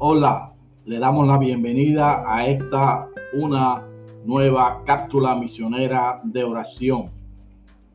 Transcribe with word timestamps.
Hola, 0.00 0.52
le 0.84 1.00
damos 1.00 1.26
la 1.26 1.38
bienvenida 1.38 2.22
a 2.24 2.46
esta 2.46 3.08
una 3.32 3.82
nueva 4.24 4.84
cápsula 4.84 5.34
misionera 5.34 6.20
de 6.22 6.44
oración 6.44 7.10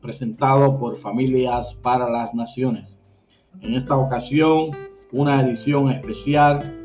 presentado 0.02 0.78
por 0.78 0.96
Familias 0.96 1.72
para 1.80 2.10
las 2.10 2.34
Naciones. 2.34 2.98
En 3.62 3.72
esta 3.72 3.96
ocasión, 3.96 4.72
una 5.12 5.40
edición 5.40 5.88
especial 5.92 6.76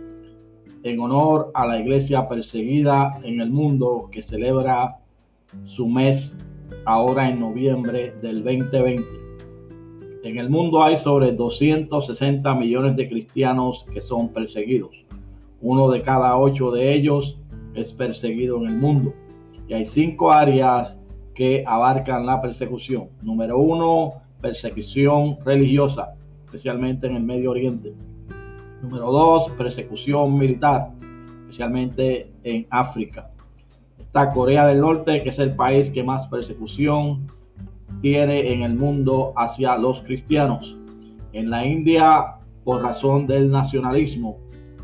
en 0.84 1.00
honor 1.02 1.52
a 1.54 1.68
la 1.68 1.82
iglesia 1.82 2.30
perseguida 2.30 3.20
en 3.22 3.42
el 3.42 3.52
mundo 3.52 4.08
que 4.10 4.22
celebra 4.22 5.00
su 5.66 5.86
mes 5.86 6.34
ahora 6.86 7.28
en 7.28 7.42
noviembre 7.42 8.16
del 8.22 8.42
2020. 8.42 9.04
En 10.24 10.38
el 10.38 10.50
mundo 10.50 10.82
hay 10.82 10.96
sobre 10.96 11.34
260 11.34 12.56
millones 12.56 12.96
de 12.96 13.10
cristianos 13.10 13.86
que 13.94 14.00
son 14.00 14.30
perseguidos. 14.30 15.09
Uno 15.62 15.90
de 15.90 16.02
cada 16.02 16.38
ocho 16.38 16.72
de 16.72 16.94
ellos 16.94 17.38
es 17.74 17.94
perseguido 17.94 18.58
en 18.58 18.68
el 18.68 18.76
mundo. 18.76 19.14
Y 19.68 19.74
hay 19.74 19.86
cinco 19.86 20.32
áreas 20.32 20.98
que 21.34 21.64
abarcan 21.66 22.26
la 22.26 22.42
persecución. 22.42 23.10
Número 23.22 23.58
uno, 23.58 24.14
persecución 24.42 25.38
religiosa, 25.46 26.16
especialmente 26.46 27.08
en 27.08 27.16
el 27.16 27.24
Medio 27.24 27.52
Oriente. 27.52 27.94
Número 28.82 29.12
dos, 29.12 29.52
persecución 29.52 30.38
militar, 30.38 30.92
especialmente 31.42 32.32
en 32.44 32.66
África. 32.70 33.32
Está 33.98 34.32
Corea 34.32 34.66
del 34.68 34.80
Norte, 34.80 35.22
que 35.22 35.30
es 35.30 35.40
el 35.40 35.56
país 35.56 35.90
que 35.90 36.04
más 36.04 36.28
persecución 36.28 37.28
tiene 38.02 38.54
en 38.54 38.64
el 38.64 38.76
mundo 38.76 39.34
hacia 39.36 39.78
los 39.78 40.02
cristianos. 40.02 40.78
En 41.34 41.50
la 41.50 41.66
India, 41.66 42.38
por 42.64 42.82
razón 42.82 43.28
del 43.28 43.52
nacionalismo, 43.52 44.38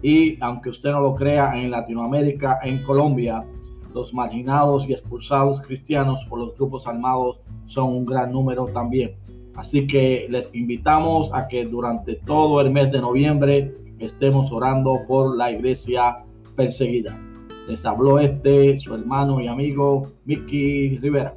y 0.05 0.37
aunque 0.39 0.69
usted 0.69 0.91
no 0.91 0.99
lo 0.99 1.15
crea, 1.15 1.59
en 1.59 1.71
Latinoamérica, 1.71 2.59
en 2.61 2.83
Colombia, 2.83 3.43
los 3.91 4.13
marginados 4.13 4.87
y 4.87 4.93
expulsados 4.93 5.59
cristianos 5.61 6.23
por 6.29 6.37
los 6.37 6.55
grupos 6.55 6.85
armados 6.85 7.39
son 7.65 7.89
un 7.89 8.05
gran 8.05 8.31
número 8.31 8.67
también. 8.67 9.15
Así 9.55 9.87
que 9.87 10.27
les 10.29 10.53
invitamos 10.53 11.33
a 11.33 11.47
que 11.47 11.65
durante 11.65 12.17
todo 12.17 12.61
el 12.61 12.69
mes 12.69 12.91
de 12.91 13.01
noviembre 13.01 13.73
estemos 13.97 14.51
orando 14.51 14.99
por 15.07 15.35
la 15.35 15.51
iglesia 15.51 16.17
perseguida. 16.55 17.19
Les 17.67 17.83
habló 17.83 18.19
este, 18.19 18.77
su 18.77 18.93
hermano 18.93 19.41
y 19.41 19.47
amigo 19.47 20.11
Mickey 20.25 20.99
Rivera. 20.99 21.33